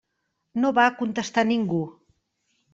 [0.63, 1.85] No va contestar ningú.